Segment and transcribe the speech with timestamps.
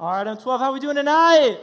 [0.00, 1.58] All right, M12, how are we doing tonight?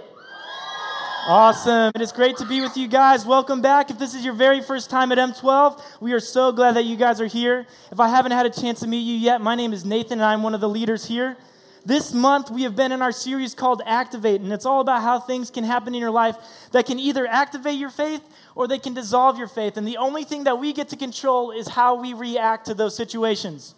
[1.25, 1.93] Awesome.
[1.95, 3.25] It is great to be with you guys.
[3.25, 3.89] Welcome back.
[3.89, 6.97] If this is your very first time at M12, we are so glad that you
[6.97, 7.65] guys are here.
[7.93, 10.23] If I haven't had a chance to meet you yet, my name is Nathan and
[10.23, 11.37] I'm one of the leaders here.
[11.85, 15.17] This month, we have been in our series called Activate, and it's all about how
[15.17, 16.35] things can happen in your life
[16.73, 18.21] that can either activate your faith
[18.53, 19.77] or they can dissolve your faith.
[19.77, 22.97] And the only thing that we get to control is how we react to those
[22.97, 23.75] situations.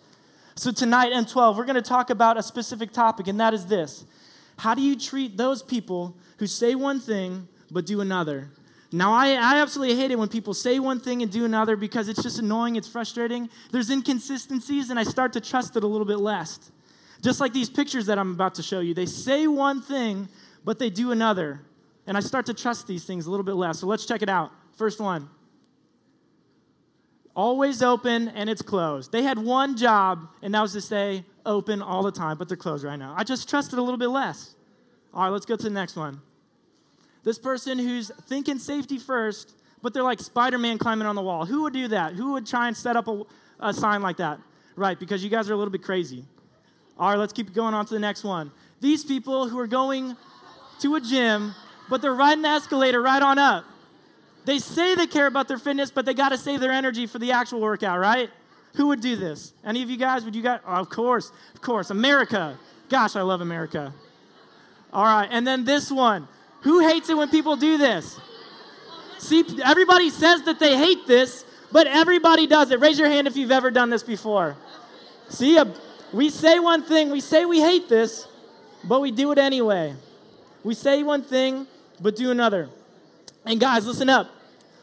[0.55, 4.03] So, tonight, M12, we're going to talk about a specific topic, and that is this
[4.57, 8.49] How do you treat those people who say one thing but do another?
[8.91, 12.07] Now, I, I absolutely hate it when people say one thing and do another because
[12.07, 13.49] it's just annoying, it's frustrating.
[13.71, 16.71] There's inconsistencies, and I start to trust it a little bit less.
[17.21, 20.29] Just like these pictures that I'm about to show you, they say one thing,
[20.63, 21.61] but they do another.
[22.05, 23.79] And I start to trust these things a little bit less.
[23.79, 24.51] So let's check it out.
[24.75, 25.29] First one
[27.37, 29.11] always open and it's closed.
[29.11, 32.57] They had one job, and that was to stay open all the time, but they're
[32.57, 33.13] closed right now.
[33.15, 34.55] I just trusted a little bit less.
[35.17, 36.21] All right, let's go to the next one.
[37.23, 41.47] This person who's thinking safety first, but they're like Spider Man climbing on the wall.
[41.47, 42.13] Who would do that?
[42.13, 43.23] Who would try and set up a,
[43.59, 44.39] a sign like that?
[44.75, 46.23] Right, because you guys are a little bit crazy.
[46.99, 48.51] All right, let's keep going on to the next one.
[48.79, 50.15] These people who are going
[50.81, 51.55] to a gym,
[51.89, 53.65] but they're riding the escalator right on up.
[54.45, 57.17] They say they care about their fitness, but they got to save their energy for
[57.17, 58.29] the actual workout, right?
[58.75, 59.53] Who would do this?
[59.65, 60.23] Any of you guys?
[60.25, 60.59] Would you guys?
[60.63, 61.89] Oh, of course, of course.
[61.89, 62.59] America.
[62.87, 63.95] Gosh, I love America.
[64.97, 66.27] All right, and then this one.
[66.61, 68.19] Who hates it when people do this?
[69.19, 72.79] See, everybody says that they hate this, but everybody does it.
[72.79, 74.57] Raise your hand if you've ever done this before.
[75.29, 75.61] See,
[76.11, 78.27] we say one thing, we say we hate this,
[78.83, 79.93] but we do it anyway.
[80.63, 81.67] We say one thing,
[82.01, 82.67] but do another.
[83.45, 84.31] And guys, listen up.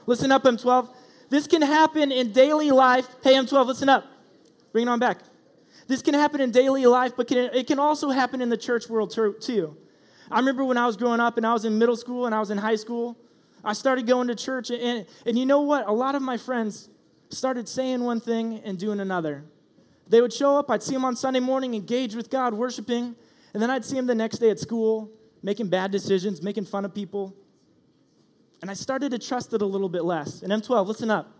[0.06, 0.91] Listen up, M12.
[1.28, 3.09] This can happen in daily life.
[3.25, 4.06] Hey, M12, listen up.
[4.71, 5.19] Bring it on back.
[5.89, 8.89] This can happen in daily life, but can, it can also happen in the church
[8.89, 9.77] world too.
[10.35, 12.41] I remember when I was growing up and I was in middle school and I
[12.41, 13.17] was in high school,
[13.63, 14.69] I started going to church.
[14.69, 15.87] And, and you know what?
[15.87, 16.89] A lot of my friends
[17.28, 19.44] started saying one thing and doing another.
[20.09, 23.15] They would show up, I'd see them on Sunday morning, engage with God, worshiping,
[23.53, 25.09] and then I'd see them the next day at school,
[25.41, 27.33] making bad decisions, making fun of people.
[28.61, 30.43] And I started to trust it a little bit less.
[30.43, 31.31] And M12, listen up.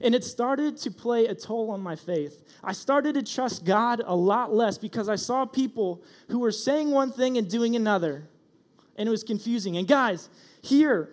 [0.00, 2.42] And it started to play a toll on my faith.
[2.64, 6.90] I started to trust God a lot less because I saw people who were saying
[6.90, 8.28] one thing and doing another.
[8.96, 9.76] And it was confusing.
[9.76, 10.28] And guys,
[10.62, 11.10] here,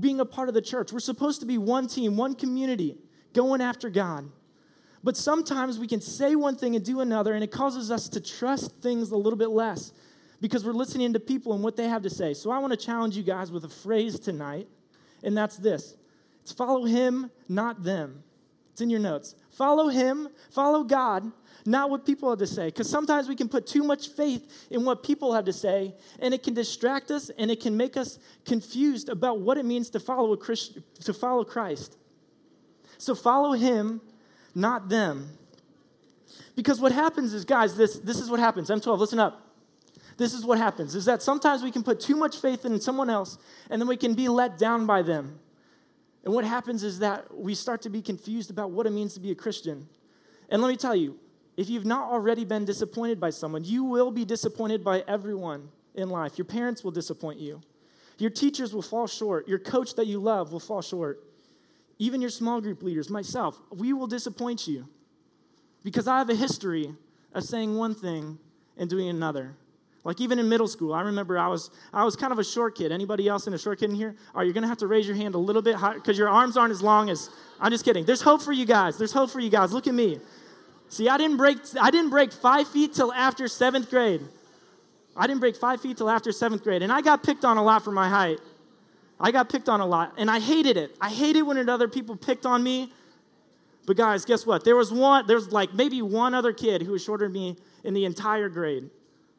[0.00, 2.96] being a part of the church, we're supposed to be one team, one community,
[3.32, 4.30] going after God.
[5.04, 8.20] But sometimes we can say one thing and do another, and it causes us to
[8.20, 9.92] trust things a little bit less
[10.40, 12.34] because we're listening to people and what they have to say.
[12.34, 14.68] So I want to challenge you guys with a phrase tonight,
[15.22, 15.96] and that's this
[16.42, 18.22] it's follow him, not them.
[18.72, 19.34] It's in your notes.
[19.50, 21.30] Follow him, follow God,
[21.64, 22.66] not what people have to say.
[22.66, 26.34] Because sometimes we can put too much faith in what people have to say, and
[26.34, 30.00] it can distract us and it can make us confused about what it means to
[30.00, 31.96] follow a Christ, to follow Christ.
[32.98, 34.00] So follow him,
[34.54, 35.38] not them.
[36.56, 38.68] Because what happens is, guys, this, this is what happens.
[38.68, 39.48] M12, listen up
[40.18, 43.10] this is what happens is that sometimes we can put too much faith in someone
[43.10, 43.38] else
[43.70, 45.40] and then we can be let down by them
[46.24, 49.20] and what happens is that we start to be confused about what it means to
[49.20, 49.88] be a christian.
[50.48, 51.18] And let me tell you
[51.56, 56.08] if you've not already been disappointed by someone you will be disappointed by everyone in
[56.08, 56.38] life.
[56.38, 57.60] Your parents will disappoint you.
[58.18, 59.48] Your teachers will fall short.
[59.48, 61.24] Your coach that you love will fall short.
[61.98, 64.88] Even your small group leaders myself we will disappoint you.
[65.82, 66.94] Because i have a history
[67.34, 68.38] of saying one thing
[68.76, 69.56] and doing another
[70.04, 72.76] like even in middle school, I remember I was I was kind of a short
[72.76, 72.90] kid.
[72.90, 74.16] Anybody else in a short kid in here?
[74.34, 76.56] Are you gonna have to raise your hand a little bit higher because your arms
[76.56, 77.30] aren't as long as
[77.60, 78.04] I'm just kidding.
[78.04, 78.98] There's hope for you guys.
[78.98, 79.72] There's hope for you guys.
[79.72, 80.18] Look at me.
[80.88, 84.22] See, I didn't break I didn't break five feet till after seventh grade.
[85.16, 86.82] I didn't break five feet till after seventh grade.
[86.82, 88.40] And I got picked on a lot for my height.
[89.20, 90.14] I got picked on a lot.
[90.18, 90.96] And I hated it.
[91.00, 92.92] I hated when other people picked on me.
[93.86, 94.64] But guys, guess what?
[94.64, 97.56] There was one, there was like maybe one other kid who was shorter than me
[97.84, 98.90] in the entire grade.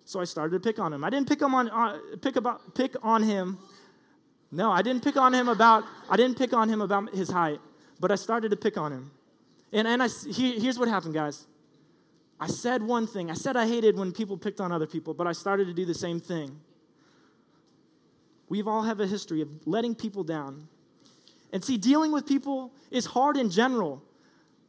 [0.05, 1.03] So I started to pick on him.
[1.03, 3.57] I didn't pick him on uh, pick about pick on him.
[4.51, 7.59] No, I didn't pick on him about I didn't pick on him about his height,
[7.99, 9.11] but I started to pick on him.
[9.71, 11.47] And and I he, here's what happened, guys.
[12.39, 13.31] I said one thing.
[13.31, 15.85] I said I hated when people picked on other people, but I started to do
[15.85, 16.59] the same thing.
[18.49, 20.67] We've all have a history of letting people down.
[21.53, 24.03] And see, dealing with people is hard in general.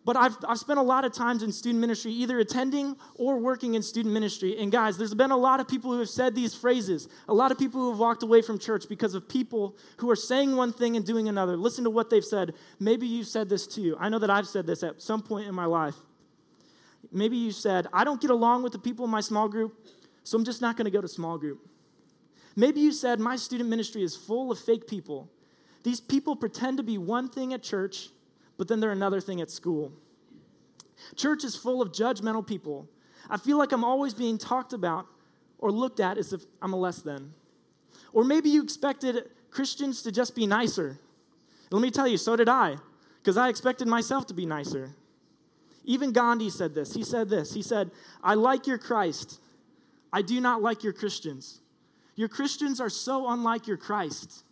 [0.04, 3.72] But I've, I've spent a lot of times in student ministry, either attending or working
[3.72, 4.58] in student ministry.
[4.58, 7.50] And guys, there's been a lot of people who have said these phrases, a lot
[7.50, 10.74] of people who have walked away from church because of people who are saying one
[10.74, 11.56] thing and doing another.
[11.56, 12.52] Listen to what they've said.
[12.78, 13.96] Maybe you've said this too.
[13.98, 15.96] I know that I've said this at some point in my life.
[17.10, 19.74] Maybe you said, I don't get along with the people in my small group
[20.24, 21.68] so I'm just not going to go to small group.
[22.56, 25.30] Maybe you said, My student ministry is full of fake people.
[25.82, 28.08] These people pretend to be one thing at church,
[28.56, 29.92] but then they're another thing at school.
[31.16, 32.88] Church is full of judgmental people.
[33.28, 35.06] I feel like I'm always being talked about
[35.58, 37.34] or looked at as if I'm a less than.
[38.12, 40.98] Or maybe you expected Christians to just be nicer.
[41.70, 42.76] Let me tell you, so did I,
[43.18, 44.94] because I expected myself to be nicer.
[45.84, 46.94] Even Gandhi said this.
[46.94, 47.54] He said this.
[47.54, 47.90] He said,
[48.22, 49.40] I like your Christ.
[50.12, 51.60] I do not like your Christians.
[52.14, 54.44] Your Christians are so unlike your Christ.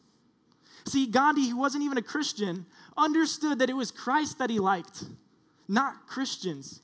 [0.84, 5.04] See, Gandhi, who wasn't even a Christian, understood that it was Christ that he liked,
[5.68, 6.80] not Christians.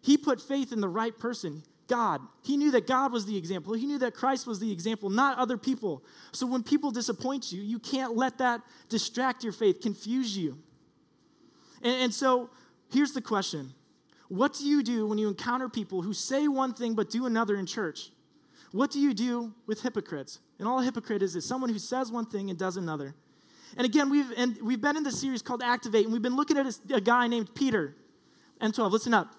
[0.00, 2.20] He put faith in the right person, God.
[2.42, 3.74] He knew that God was the example.
[3.74, 6.02] He knew that Christ was the example, not other people.
[6.32, 10.58] So when people disappoint you, you can't let that distract your faith, confuse you.
[11.82, 12.50] And, and so
[12.90, 13.74] here's the question
[14.28, 17.56] What do you do when you encounter people who say one thing but do another
[17.56, 18.10] in church?
[18.72, 20.40] What do you do with hypocrites?
[20.58, 23.14] And all a hypocrite is is someone who says one thing and does another.
[23.76, 26.56] And again, we've, and we've been in this series called Activate, and we've been looking
[26.56, 27.94] at a, a guy named Peter.
[28.60, 29.34] M12, listen up.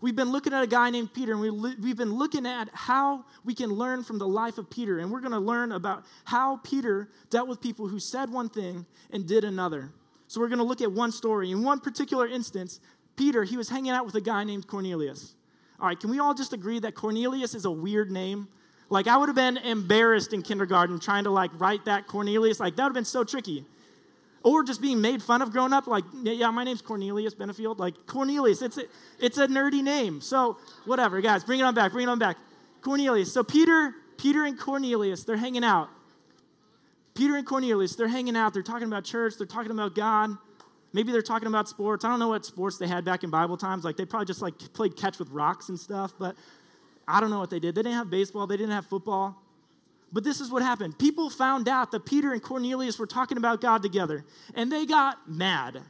[0.00, 3.24] We've been looking at a guy named Peter, and we, we've been looking at how
[3.44, 4.98] we can learn from the life of Peter.
[4.98, 8.84] And we're going to learn about how Peter dealt with people who said one thing
[9.12, 9.92] and did another.
[10.26, 11.52] So we're going to look at one story.
[11.52, 12.80] In one particular instance,
[13.16, 15.36] Peter, he was hanging out with a guy named Cornelius.
[15.78, 18.48] All right, can we all just agree that Cornelius is a weird name?
[18.92, 22.60] Like, I would have been embarrassed in kindergarten trying to, like, write that Cornelius.
[22.60, 23.64] Like, that would have been so tricky.
[24.42, 25.86] Or just being made fun of growing up.
[25.86, 27.78] Like, yeah, my name's Cornelius Benefield.
[27.78, 28.82] Like, Cornelius, it's a,
[29.18, 30.20] it's a nerdy name.
[30.20, 32.36] So, whatever, guys, bring it on back, bring it on back.
[32.82, 33.32] Cornelius.
[33.32, 35.88] So, Peter, Peter and Cornelius, they're hanging out.
[37.14, 38.52] Peter and Cornelius, they're hanging out.
[38.52, 39.38] They're talking about church.
[39.38, 40.36] They're talking about God.
[40.92, 42.04] Maybe they're talking about sports.
[42.04, 43.84] I don't know what sports they had back in Bible times.
[43.84, 46.36] Like they probably just like played catch with rocks and stuff, but
[47.06, 47.74] I don't know what they did.
[47.74, 49.42] They didn't have baseball, they didn't have football.
[50.12, 50.98] But this is what happened.
[50.98, 55.30] People found out that Peter and Cornelius were talking about God together, and they got
[55.30, 55.80] mad.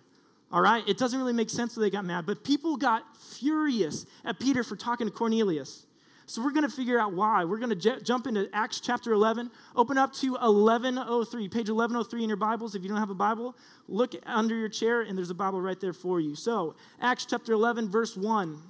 [0.53, 0.87] All right?
[0.87, 4.63] It doesn't really make sense that they got mad, but people got furious at Peter
[4.63, 5.87] for talking to Cornelius.
[6.27, 7.45] So we're going to figure out why.
[7.45, 9.51] We're going to j- jump into Acts chapter 11.
[9.75, 12.75] Open up to 1103, page 1103 in your Bibles.
[12.75, 13.57] If you don't have a Bible,
[13.89, 16.35] look under your chair and there's a Bible right there for you.
[16.35, 18.63] So, Acts chapter 11, verse 1,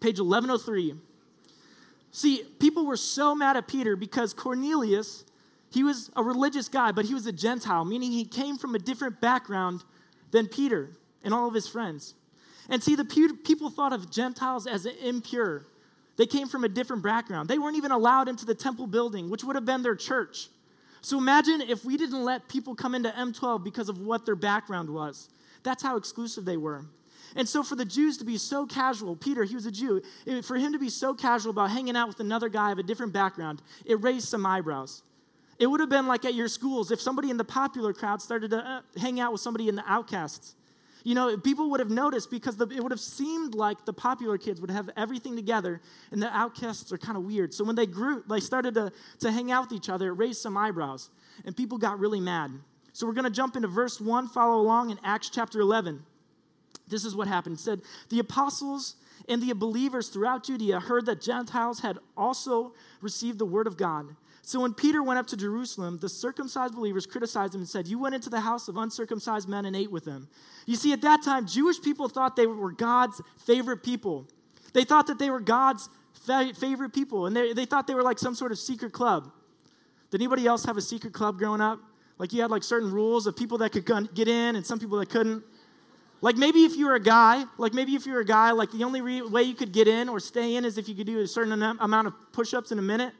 [0.00, 0.94] page 1103.
[2.16, 5.26] See, people were so mad at Peter because Cornelius,
[5.70, 8.78] he was a religious guy, but he was a Gentile, meaning he came from a
[8.78, 9.84] different background
[10.30, 10.92] than Peter
[11.22, 12.14] and all of his friends.
[12.70, 15.66] And see, the people thought of Gentiles as impure
[16.16, 17.50] they came from a different background.
[17.50, 20.48] They weren't even allowed into the temple building, which would have been their church.
[21.02, 24.88] So imagine if we didn't let people come into M12 because of what their background
[24.88, 25.28] was.
[25.64, 26.86] That's how exclusive they were.
[27.36, 30.00] And so, for the Jews to be so casual, Peter, he was a Jew,
[30.42, 33.12] for him to be so casual about hanging out with another guy of a different
[33.12, 35.02] background, it raised some eyebrows.
[35.58, 38.50] It would have been like at your schools if somebody in the popular crowd started
[38.50, 40.54] to uh, hang out with somebody in the outcasts.
[41.04, 44.38] You know, people would have noticed because the, it would have seemed like the popular
[44.38, 45.80] kids would have everything together
[46.10, 47.54] and the outcasts are kind of weird.
[47.54, 48.90] So when they grew, they started to,
[49.20, 51.10] to hang out with each other, it raised some eyebrows,
[51.44, 52.50] and people got really mad.
[52.92, 56.02] So we're going to jump into verse 1, follow along in Acts chapter 11.
[56.88, 57.56] This is what happened.
[57.56, 58.96] It said, The apostles
[59.28, 64.14] and the believers throughout Judea heard that Gentiles had also received the word of God.
[64.42, 67.98] So when Peter went up to Jerusalem, the circumcised believers criticized him and said, You
[67.98, 70.28] went into the house of uncircumcised men and ate with them.
[70.66, 74.28] You see, at that time, Jewish people thought they were God's favorite people.
[74.72, 78.04] They thought that they were God's fa- favorite people, and they, they thought they were
[78.04, 79.32] like some sort of secret club.
[80.10, 81.80] Did anybody else have a secret club growing up?
[82.18, 84.98] Like you had like certain rules of people that could get in and some people
[84.98, 85.42] that couldn't?
[86.26, 88.72] Like maybe if you were a guy, like maybe if you were a guy, like
[88.72, 91.06] the only re- way you could get in or stay in is if you could
[91.06, 93.12] do a certain amount of push ups in a minute.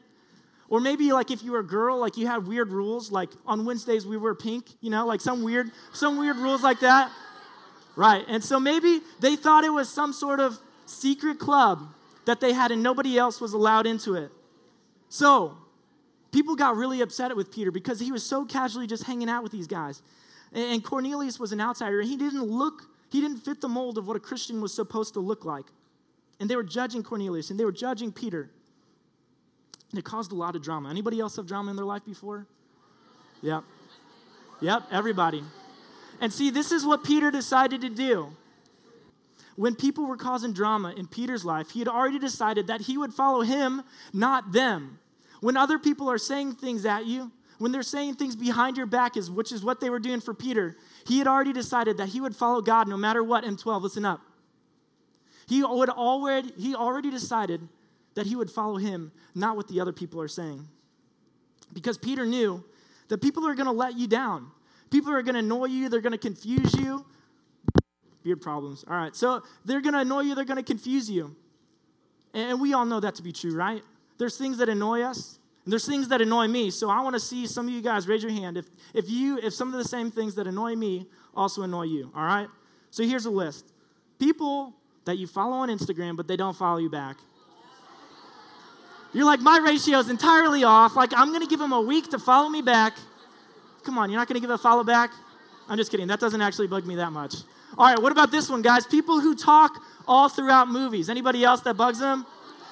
[0.67, 3.63] Or maybe like if you were a girl, like you had weird rules, like on
[3.63, 7.09] Wednesdays we wear pink, you know, like some weird, some weird rules like that.
[7.95, 8.25] Right.
[8.27, 11.87] And so maybe they thought it was some sort of secret club
[12.25, 14.31] that they had and nobody else was allowed into it.
[15.07, 15.57] So
[16.33, 19.53] people got really upset with Peter because he was so casually just hanging out with
[19.53, 20.01] these guys.
[20.51, 24.17] And Cornelius was an outsider he didn't look, he didn't fit the mold of what
[24.17, 25.65] a Christian was supposed to look like.
[26.39, 28.49] And they were judging Cornelius and they were judging Peter.
[29.91, 30.89] And it caused a lot of drama.
[30.89, 32.45] Anybody else have drama in their life before?
[33.41, 33.63] Yep.
[34.61, 35.43] Yep, everybody.
[36.19, 38.35] And see, this is what Peter decided to do.
[39.55, 43.13] When people were causing drama in Peter's life, he had already decided that he would
[43.13, 43.83] follow him,
[44.13, 44.99] not them.
[45.41, 49.17] When other people are saying things at you, when they're saying things behind your back,
[49.17, 52.19] is, which is what they were doing for Peter, he had already decided that he
[52.19, 53.43] would follow God no matter what.
[53.43, 54.21] M12, listen up.
[55.47, 57.67] He would already, he already decided
[58.15, 60.67] that he would follow him, not what the other people are saying.
[61.71, 62.63] Because Peter knew
[63.07, 64.51] that people are going to let you down.
[64.89, 67.05] People are going to annoy you, they're going to confuse you.
[68.23, 68.83] Beard problems.
[68.89, 69.15] All right.
[69.15, 71.35] So they're going to annoy you, they're going to confuse you.
[72.33, 73.81] And we all know that to be true, right?
[74.17, 75.36] There's things that annoy us,
[75.67, 76.71] and there's things that annoy me.
[76.71, 79.37] So I want to see some of you guys raise your hand if, if you
[79.39, 82.47] if some of the same things that annoy me also annoy you, all right?
[82.89, 83.73] So here's a list.
[84.17, 87.17] People that you follow on Instagram, but they don't follow you back.
[89.11, 90.95] You're like, my ratio is entirely off.
[90.95, 92.93] Like, I'm going to give them a week to follow me back.
[93.83, 95.11] Come on, you're not going to give a follow back?
[95.67, 96.07] I'm just kidding.
[96.07, 97.35] That doesn't actually bug me that much.
[97.77, 98.87] All right, what about this one, guys?
[98.87, 101.09] People who talk all throughout movies.
[101.09, 102.25] Anybody else that bugs them?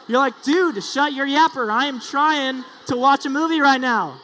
[0.08, 1.72] You're like, dude, shut your yapper.
[1.72, 4.20] I am trying to watch a movie right now.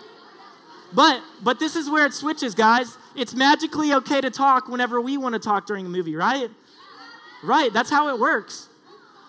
[0.94, 2.98] But but this is where it switches, guys.
[3.16, 6.50] It's magically okay to talk whenever we want to talk during a movie, right?
[7.44, 8.70] Right, that's how it works.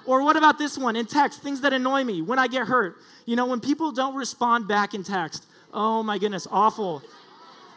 [0.04, 1.40] Or what about this one in text?
[1.40, 2.96] Things that annoy me when I get hurt.
[3.24, 5.46] You know, when people don't respond back in text.
[5.72, 7.02] Oh my goodness, awful.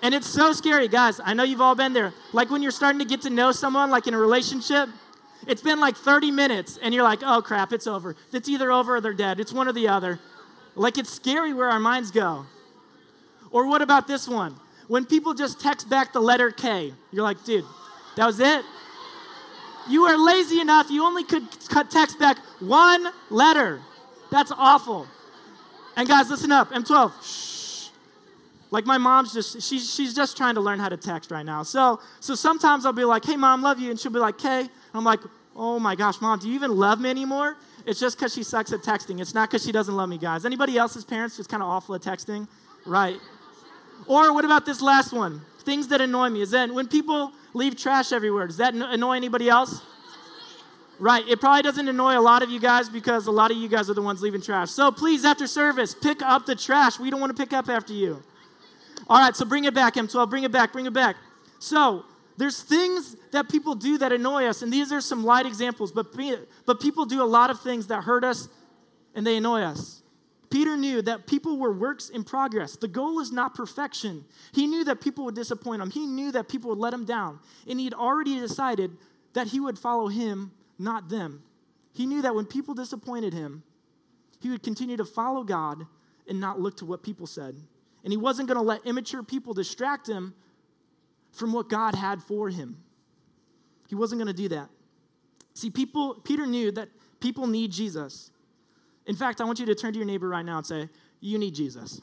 [0.02, 1.22] And it's so scary, guys.
[1.24, 2.14] I know you've all been there.
[2.34, 4.90] Like when you're starting to get to know someone, like in a relationship,
[5.48, 8.16] it's been like 30 minutes, and you're like, oh crap, it's over.
[8.34, 9.40] It's either over or they're dead.
[9.40, 10.20] It's one or the other.
[10.76, 12.46] Like it's scary where our minds go.
[13.52, 14.56] Or what about this one?
[14.88, 17.66] When people just text back the letter K, you're like, dude,
[18.18, 18.64] that was it?
[19.90, 21.50] You are lazy enough, you only could
[21.90, 23.82] text back one letter.
[24.32, 25.08] That's awful.
[25.96, 26.72] And guys, listen up.
[26.72, 27.12] M12.
[27.24, 27.56] Shh.
[28.72, 31.64] Like my mom's just she's she's just trying to learn how to text right now.
[31.64, 34.68] So so sometimes I'll be like, "Hey mom, love you," and she'll be like, "K."
[34.94, 35.20] I'm like,
[35.56, 38.74] "Oh my gosh, mom, do you even love me anymore?" It's just because she sucks
[38.74, 39.22] at texting.
[39.22, 40.44] It's not because she doesn't love me, guys.
[40.44, 42.48] Anybody else's parents just kind of awful at texting?
[42.86, 43.20] Right.
[44.08, 45.42] Or what about this last one?
[45.60, 49.50] Things that annoy me is that when people leave trash everywhere, does that annoy anybody
[49.50, 49.82] else?
[51.00, 51.28] Right.
[51.28, 53.90] It probably doesn't annoy a lot of you guys because a lot of you guys
[53.90, 54.72] are the ones leaving trash.
[54.72, 57.00] So please, after service, pick up the trash.
[57.00, 58.24] We don't want to pick up after you.
[59.08, 60.30] All right, so bring it back, M12.
[60.30, 61.18] Bring it back, bring it back.
[61.60, 62.06] So
[62.38, 66.08] there's things that people do that annoy us, and these are some light examples, but,
[66.66, 68.50] but people do a lot of things that hurt us
[69.14, 70.02] and they annoy us.
[70.50, 72.76] Peter knew that people were works in progress.
[72.76, 74.26] The goal is not perfection.
[74.54, 77.40] He knew that people would disappoint him, he knew that people would let him down,
[77.68, 78.92] and he'd already decided
[79.34, 81.44] that he would follow him, not them.
[81.94, 83.64] He knew that when people disappointed him,
[84.42, 85.88] he would continue to follow God
[86.28, 87.56] and not look to what people said.
[88.04, 90.36] And he wasn't going to let immature people distract him
[91.36, 92.78] from what God had for him.
[93.88, 94.70] He wasn't going to do that.
[95.54, 96.90] See, people, Peter knew that
[97.20, 98.32] people need Jesus.
[99.06, 100.90] In fact, I want you to turn to your neighbor right now and say,
[101.20, 102.02] You need Jesus.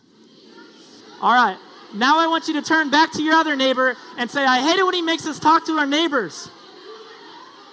[1.21, 1.57] All right.
[1.95, 4.79] Now I want you to turn back to your other neighbor and say, I hate
[4.79, 6.49] it when he makes us talk to our neighbors.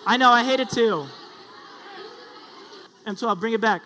[0.05, 1.05] I know, I hate it too.
[3.05, 3.81] And so I'll bring it back.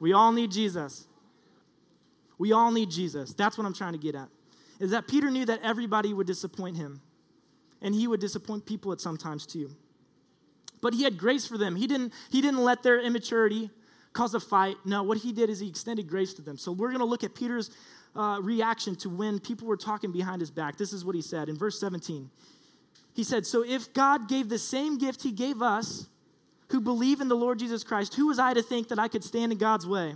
[0.00, 1.06] We all need Jesus.
[2.38, 3.34] We all need Jesus.
[3.34, 4.28] That's what I'm trying to get at.
[4.80, 7.00] Is that Peter knew that everybody would disappoint him,
[7.82, 9.70] and he would disappoint people at sometimes too.
[10.80, 11.76] But he had grace for them.
[11.76, 13.70] He didn't, he didn't let their immaturity
[14.12, 14.76] cause a fight.
[14.84, 16.56] No, what he did is he extended grace to them.
[16.56, 17.70] So we're going to look at Peter's
[18.16, 20.76] uh, reaction to when people were talking behind his back.
[20.76, 22.30] This is what he said in verse 17.
[23.14, 26.06] He said, So if God gave the same gift he gave us
[26.68, 29.24] who believe in the Lord Jesus Christ, who was I to think that I could
[29.24, 30.14] stand in God's way?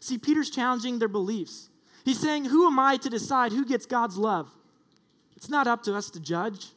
[0.00, 1.68] See, Peter's challenging their beliefs.
[2.04, 4.48] He's saying, Who am I to decide who gets God's love?
[5.36, 6.68] It's not up to us to judge,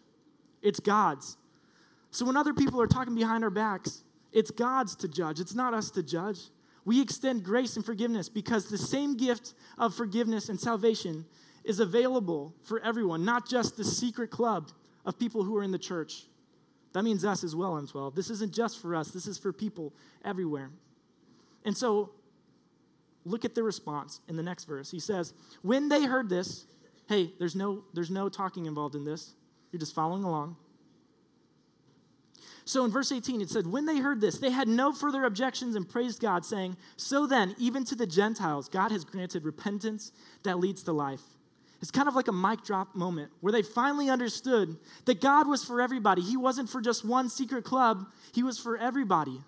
[0.61, 1.37] it's God's.
[2.11, 5.73] So when other people are talking behind our backs, it's God's to judge, it's not
[5.73, 6.39] us to judge.
[6.83, 11.25] We extend grace and forgiveness because the same gift of forgiveness and salvation
[11.63, 14.71] is available for everyone, not just the secret club
[15.05, 16.25] of people who are in the church.
[16.93, 18.15] That means us as well, M12.
[18.15, 19.93] This isn't just for us, this is for people
[20.25, 20.71] everywhere.
[21.63, 22.11] And so,
[23.23, 24.89] look at the response in the next verse.
[24.91, 26.65] He says, When they heard this,
[27.07, 29.35] hey, there's no, there's no talking involved in this,
[29.71, 30.57] you're just following along.
[32.65, 35.75] So in verse 18, it said, When they heard this, they had no further objections
[35.75, 40.11] and praised God, saying, So then, even to the Gentiles, God has granted repentance
[40.43, 41.21] that leads to life.
[41.81, 45.63] It's kind of like a mic drop moment where they finally understood that God was
[45.63, 46.21] for everybody.
[46.21, 49.41] He wasn't for just one secret club, He was for everybody.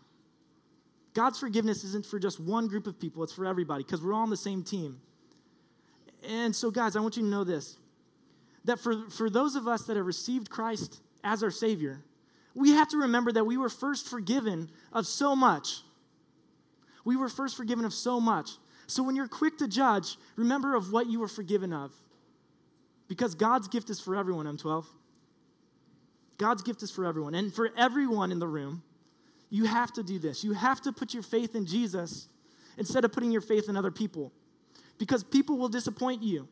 [1.13, 4.23] God's forgiveness isn't for just one group of people, it's for everybody because we're all
[4.23, 4.99] on the same team.
[6.27, 7.77] And so, guys, I want you to know this
[8.65, 12.03] that for, for those of us that have received Christ as our Savior,
[12.55, 15.81] we have to remember that we were first forgiven of so much.
[17.03, 18.51] We were first forgiven of so much.
[18.87, 21.91] So when you're quick to judge, remember of what you were forgiven of.
[23.07, 24.85] Because God's gift is for everyone, M12.
[26.37, 27.35] God's gift is for everyone.
[27.35, 28.83] And for everyone in the room,
[29.49, 30.43] you have to do this.
[30.43, 32.27] You have to put your faith in Jesus
[32.77, 34.31] instead of putting your faith in other people.
[34.97, 36.47] Because people will disappoint you.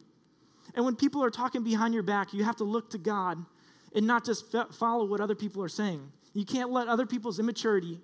[0.76, 3.46] And when people are talking behind your back, you have to look to God
[3.94, 6.12] and not just follow what other people are saying.
[6.34, 8.00] You can't let other people's immaturity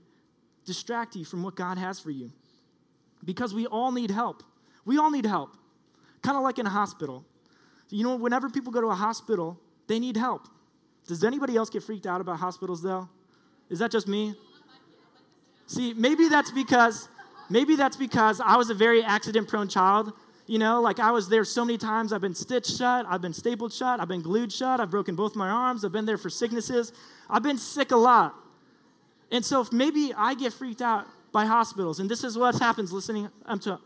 [0.66, 2.32] distract you from what God has for you.
[3.24, 4.44] Because we all need help.
[4.86, 5.56] We all need help.
[6.22, 7.26] Kind of like in a hospital.
[7.90, 10.48] You know, whenever people go to a hospital, they need help.
[11.08, 13.08] Does anybody else get freaked out about hospitals though?
[13.70, 14.36] Is that just me?
[15.68, 17.08] See, maybe that's because
[17.50, 20.12] maybe that's because I was a very accident prone child.
[20.48, 22.14] You know, like I was there so many times.
[22.14, 25.36] I've been stitched shut, I've been stapled shut, I've been glued shut, I've broken both
[25.36, 26.94] my arms, I've been there for sicknesses.
[27.30, 28.34] I've been sick a lot.
[29.30, 32.94] And so if maybe I get freaked out by hospitals, and this is what happens
[32.94, 33.80] listening um, to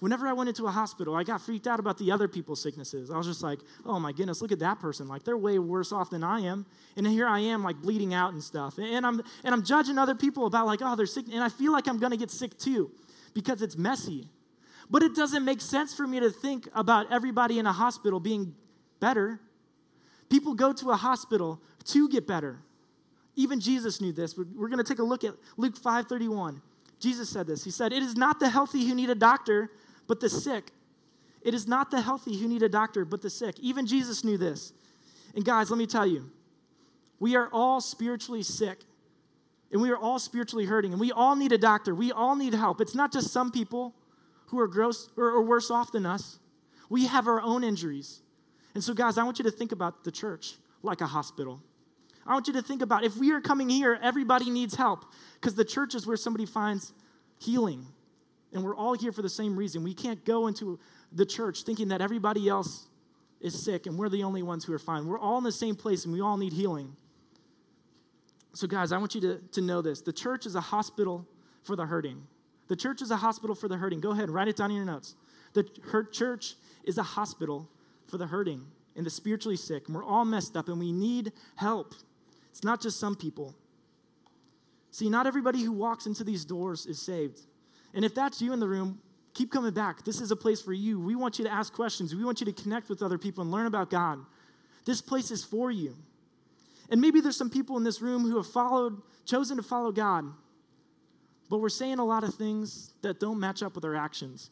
[0.00, 3.10] whenever I went into a hospital, I got freaked out about the other people's sicknesses.
[3.10, 5.08] I was just like, oh my goodness, look at that person.
[5.08, 6.66] Like they're way worse off than I am.
[6.96, 8.76] And here I am like bleeding out and stuff.
[8.76, 11.26] And I'm and I'm judging other people about like, oh, they're sick.
[11.32, 12.90] And I feel like I'm gonna get sick too
[13.32, 14.28] because it's messy.
[14.90, 18.54] But it doesn't make sense for me to think about everybody in a hospital being
[19.00, 19.40] better.
[20.28, 22.58] People go to a hospital to get better.
[23.36, 24.36] Even Jesus knew this.
[24.36, 26.60] We're, going to take a look at Luke 5:31.
[27.00, 27.64] Jesus said this.
[27.64, 29.70] He said, "It is not the healthy who need a doctor,
[30.06, 30.70] but the sick.
[31.42, 33.58] It is not the healthy who need a doctor, but the sick.
[33.60, 34.72] Even Jesus knew this.
[35.34, 36.30] And guys, let me tell you,
[37.20, 38.78] we are all spiritually sick.
[39.70, 40.92] And we are all spiritually hurting.
[40.92, 41.94] And we all need a doctor.
[41.94, 42.80] We all need help.
[42.80, 43.94] It's not just some people
[44.54, 46.38] who are gross or, or worse off than us.
[46.88, 48.20] We have our own injuries.
[48.74, 51.60] And so, guys, I want you to think about the church like a hospital.
[52.26, 55.56] I want you to think about if we are coming here, everybody needs help because
[55.56, 56.92] the church is where somebody finds
[57.38, 57.86] healing
[58.52, 59.82] and we're all here for the same reason.
[59.82, 60.78] We can't go into
[61.12, 62.86] the church thinking that everybody else
[63.40, 65.06] is sick and we're the only ones who are fine.
[65.06, 66.96] We're all in the same place and we all need healing.
[68.54, 70.00] So, guys, I want you to, to know this.
[70.00, 71.26] The church is a hospital
[71.62, 72.22] for the hurting.
[72.68, 74.00] The church is a hospital for the hurting.
[74.00, 75.14] Go ahead, write it down in your notes.
[75.52, 75.64] The
[76.12, 77.68] church is a hospital
[78.06, 79.86] for the hurting and the spiritually sick.
[79.86, 81.94] And we're all messed up and we need help.
[82.50, 83.54] It's not just some people.
[84.90, 87.40] See, not everybody who walks into these doors is saved.
[87.92, 89.00] And if that's you in the room,
[89.34, 90.04] keep coming back.
[90.04, 91.00] This is a place for you.
[91.00, 92.14] We want you to ask questions.
[92.14, 94.20] We want you to connect with other people and learn about God.
[94.84, 95.96] This place is for you.
[96.90, 100.26] And maybe there's some people in this room who have followed, chosen to follow God,
[101.48, 104.50] but we're saying a lot of things that don't match up with our actions.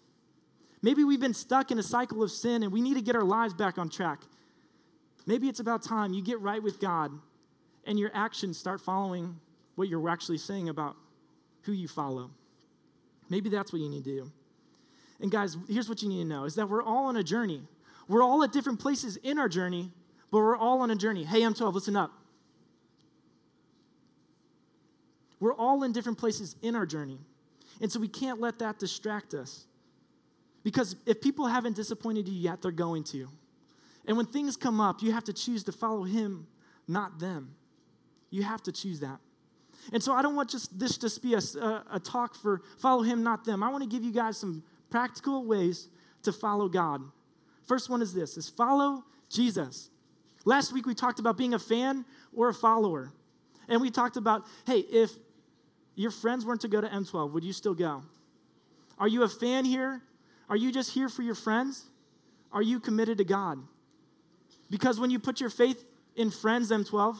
[0.83, 3.23] Maybe we've been stuck in a cycle of sin and we need to get our
[3.23, 4.21] lives back on track.
[5.27, 7.13] Maybe it's about time you get right with God
[7.87, 9.39] and your actions start following
[9.77, 10.97] what you're actually saying about
[11.63, 12.31] who you follow.
[13.31, 14.33] Maybe that's what you need to do.
[15.21, 17.63] And guys, here's what you need to know is that we're all on a journey.
[18.09, 19.93] We're all at different places in our journey,
[20.31, 21.25] but we're all on a journey.
[21.25, 22.11] Hey, M12, listen up.
[25.43, 27.19] We're all in different places in our journey.
[27.81, 29.67] And so we can't let that distract us.
[30.63, 33.29] Because if people haven't disappointed you yet, they're going to.
[34.07, 36.47] And when things come up, you have to choose to follow him,
[36.87, 37.57] not them.
[38.31, 39.19] You have to choose that.
[39.93, 41.41] And so I don't want just this just be a,
[41.91, 43.65] a, talk for follow him, not them.
[43.65, 45.89] I want to give you guys some practical ways
[46.23, 47.03] to follow God.
[47.67, 49.91] First one is this, is follow Jesus.
[50.45, 53.13] Last week we talked about being a fan or a follower.
[53.69, 55.11] And we talked about, hey, if
[55.95, 58.03] your friends weren't to go to M12, would you still go?
[58.99, 60.03] Are you a fan here?
[60.49, 61.87] Are you just here for your friends?
[62.53, 63.59] Are you committed to God?
[64.71, 65.83] Because when you put your faith
[66.17, 67.17] in friends, M12,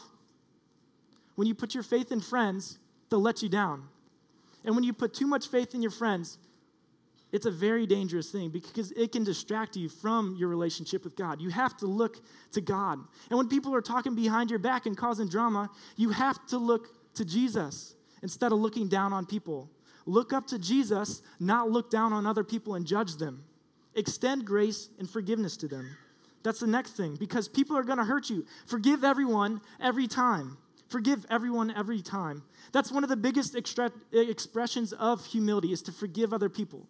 [1.35, 2.77] when you put your faith in friends,
[3.09, 3.83] they'll let you down.
[4.65, 6.37] And when you put too much faith in your friends,
[7.31, 11.41] it's a very dangerous thing because it can distract you from your relationship with God.
[11.41, 12.17] You have to look
[12.51, 12.99] to God.
[13.29, 16.89] And when people are talking behind your back and causing drama, you have to look
[17.15, 19.69] to Jesus instead of looking down on people.
[20.07, 23.43] Look up to Jesus, not look down on other people and judge them.
[23.93, 25.97] Extend grace and forgiveness to them.
[26.41, 28.45] That's the next thing because people are going to hurt you.
[28.65, 30.57] Forgive everyone every time.
[30.89, 32.43] Forgive everyone every time.
[32.71, 36.87] That's one of the biggest extra- expressions of humility is to forgive other people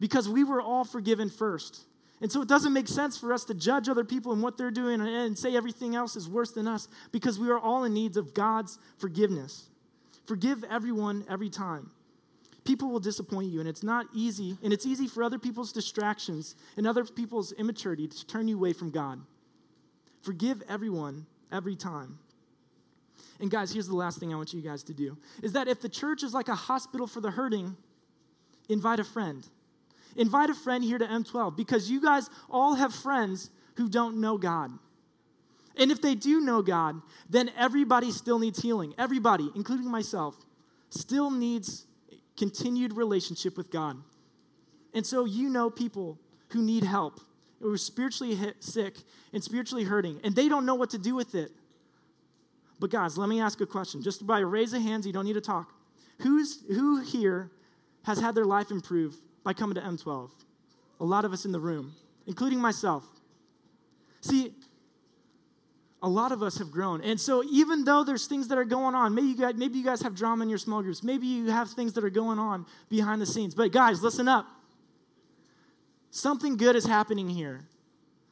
[0.00, 1.84] because we were all forgiven first.
[2.20, 4.72] And so it doesn't make sense for us to judge other people and what they're
[4.72, 8.16] doing and say everything else is worse than us because we are all in needs
[8.16, 9.68] of God's forgiveness.
[10.28, 11.90] Forgive everyone every time.
[12.66, 16.54] People will disappoint you, and it's not easy, and it's easy for other people's distractions
[16.76, 19.22] and other people's immaturity to turn you away from God.
[20.20, 22.18] Forgive everyone every time.
[23.40, 25.80] And guys, here's the last thing I want you guys to do is that if
[25.80, 27.78] the church is like a hospital for the hurting,
[28.68, 29.48] invite a friend.
[30.14, 34.36] Invite a friend here to M12 because you guys all have friends who don't know
[34.36, 34.72] God.
[35.78, 38.94] And if they do know God, then everybody still needs healing.
[38.98, 40.36] Everybody, including myself,
[40.90, 41.86] still needs
[42.36, 43.96] continued relationship with God.
[44.92, 47.20] And so you know people who need help,
[47.60, 48.96] who are spiritually hit, sick
[49.32, 51.52] and spiritually hurting, and they don't know what to do with it.
[52.80, 54.02] But guys, let me ask a question.
[54.02, 55.74] Just by a raise of hands, you don't need to talk.
[56.20, 57.50] Who's who here
[58.04, 60.30] has had their life improved by coming to M12?
[61.00, 61.94] A lot of us in the room,
[62.26, 63.04] including myself.
[64.20, 64.54] See,
[66.02, 67.02] a lot of us have grown.
[67.02, 69.84] And so even though there's things that are going on, maybe you guys, maybe you
[69.84, 72.66] guys have drama in your small groups, maybe you have things that are going on
[72.88, 73.54] behind the scenes.
[73.54, 74.46] But guys, listen up.
[76.10, 77.66] Something good is happening here.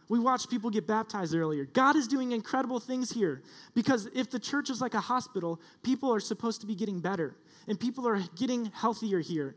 [0.09, 1.64] We watched people get baptized earlier.
[1.64, 3.42] God is doing incredible things here
[3.74, 7.35] because if the church is like a hospital, people are supposed to be getting better
[7.66, 9.57] and people are getting healthier here.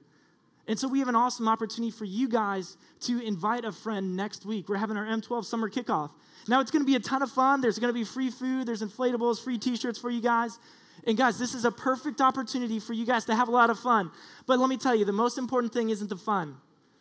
[0.70, 4.46] And so we have an awesome opportunity for you guys to invite a friend next
[4.46, 4.70] week.
[4.70, 6.12] We're having our M12 summer kickoff.
[6.48, 7.60] Now it's going to be a ton of fun.
[7.60, 10.60] There's going to be free food, there's inflatables, free t-shirts for you guys.
[11.08, 13.80] And guys, this is a perfect opportunity for you guys to have a lot of
[13.80, 14.12] fun.
[14.46, 16.58] But let me tell you, the most important thing isn't the fun.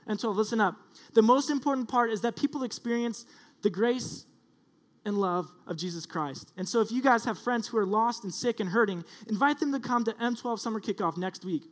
[0.07, 0.77] And so listen up.
[1.13, 3.27] The most important part is that people experience
[3.61, 4.25] the grace
[5.05, 6.55] and love of Jesus Christ.
[6.57, 9.61] And so if you guys have friends who are lost and sick and hurting, invite
[9.61, 11.65] them to come to M12 Summer Kickoff next week.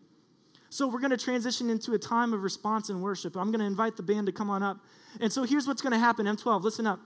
[0.71, 3.37] So we're going to transition into a time of response and worship.
[3.37, 4.79] I'm going to invite the band to come on up.
[5.21, 7.01] And so here's what's going to happen, M12, listen up.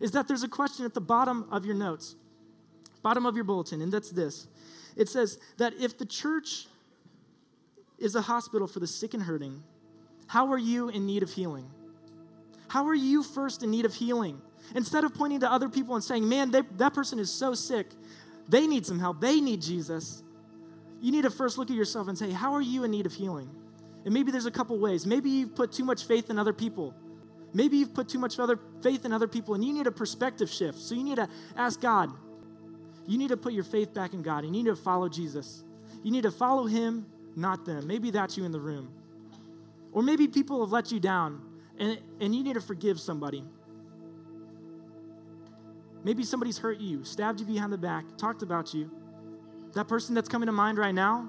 [0.00, 2.14] Is that there's a question at the bottom of your notes,
[3.02, 4.46] bottom of your bulletin, and that's this.
[4.96, 6.66] It says that if the church
[7.98, 9.62] is a hospital for the sick and hurting,
[10.28, 11.70] how are you in need of healing?
[12.68, 14.40] How are you first in need of healing?
[14.74, 17.88] Instead of pointing to other people and saying, man, they, that person is so sick,
[18.48, 20.22] they need some help, they need Jesus,
[21.00, 23.14] you need to first look at yourself and say, how are you in need of
[23.14, 23.50] healing?
[24.04, 25.06] And maybe there's a couple ways.
[25.06, 26.94] Maybe you've put too much faith in other people.
[27.52, 30.50] Maybe you've put too much other faith in other people and you need a perspective
[30.50, 30.78] shift.
[30.78, 32.10] So you need to ask God.
[33.06, 34.44] You need to put your faith back in God.
[34.44, 35.64] You need to follow Jesus.
[36.02, 37.86] You need to follow him, not them.
[37.86, 38.92] Maybe that's you in the room.
[39.92, 41.42] Or maybe people have let you down
[41.78, 43.44] and, and you need to forgive somebody.
[46.04, 48.90] Maybe somebody's hurt you, stabbed you behind the back, talked about you.
[49.74, 51.28] That person that's coming to mind right now,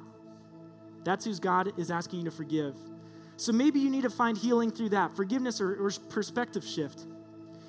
[1.03, 2.75] that's who God is asking you to forgive.
[3.37, 7.05] So maybe you need to find healing through that forgiveness or, or perspective shift.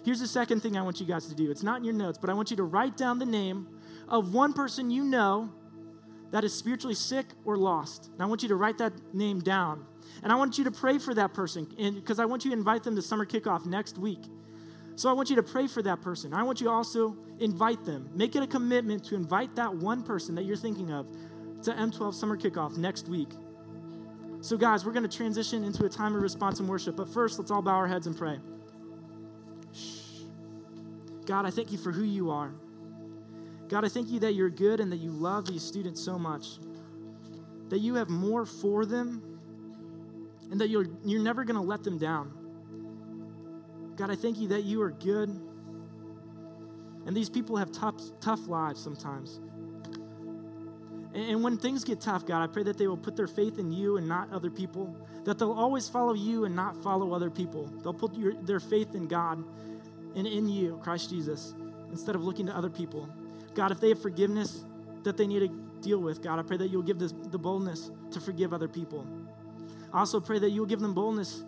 [0.05, 1.51] Here's the second thing I want you guys to do.
[1.51, 3.69] It's not in your notes, but I want you to write down the name
[4.09, 5.51] of one person you know
[6.33, 8.11] that is spiritually sick or lost.
[8.13, 9.87] And I want you to write that name down.
[10.23, 12.83] And I want you to pray for that person because I want you to invite
[12.83, 14.21] them to summer kickoff next week.
[15.03, 16.33] So I want you to pray for that person.
[16.33, 18.09] I want you also invite them.
[18.15, 21.09] Make it a commitment to invite that one person that you're thinking of
[21.65, 23.31] to M12 summer kickoff next week.
[24.43, 26.95] So, guys, we're going to transition into a time of response and worship.
[26.95, 28.38] But first, let's all bow our heads and pray.
[31.27, 32.53] God, I thank you for who you are.
[33.69, 36.61] God, I thank you that you're good and that you love these students so much,
[37.71, 39.21] that you have more for them,
[40.53, 42.42] and that you're, you're never going to let them down.
[43.97, 45.29] God, I thank you that you are good.
[47.07, 49.41] And these people have tough, tough lives sometimes.
[51.15, 53.71] And when things get tough, God, I pray that they will put their faith in
[53.71, 57.67] you and not other people, that they'll always follow you and not follow other people.
[57.83, 59.45] They'll put your, their faith in God
[60.15, 61.55] and in you, Christ Jesus,
[61.91, 63.09] instead of looking to other people.
[63.55, 64.65] God, if they have forgiveness
[65.03, 65.49] that they need to
[65.83, 69.07] deal with, God, I pray that you'll give this, the boldness to forgive other people.
[69.93, 71.43] I also pray that you'll give them boldness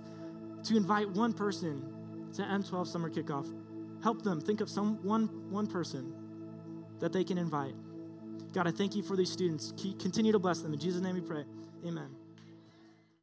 [0.65, 1.94] to invite one person
[2.35, 3.53] to M12 summer kickoff.
[4.03, 6.12] Help them think of some one, one person
[7.01, 7.75] that they can invite.
[8.53, 9.73] God, I thank you for these students.
[9.99, 10.73] Continue to bless them.
[10.73, 11.44] In Jesus' name we pray.
[11.87, 12.09] Amen.